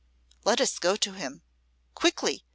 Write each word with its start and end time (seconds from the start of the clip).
Let 0.43 0.59
us 0.59 0.79
go 0.79 0.95
to 0.95 1.13
him. 1.13 1.43
Quickly! 1.93 2.43